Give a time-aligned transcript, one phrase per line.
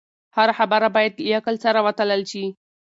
[0.35, 2.45] هره خبره باید له عقل سره وتلل شي.